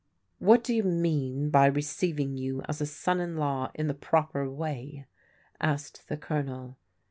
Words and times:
A\liat 0.41 0.63
do 0.63 0.73
yoa 0.81 0.99
mean 0.99 1.51
by 1.51 1.67
receiving 1.67 2.35
yoa 2.35 2.65
as 2.67 2.81
a 2.81 2.87
son 2.87 3.19
in 3.19 3.37
law 3.37 3.69
in 3.75 3.85
the 3.85 3.93
proper 3.93 4.49
way?" 4.49 5.05
asked 5.61 6.07
the 6.09 6.17
Colonel. 6.17 6.79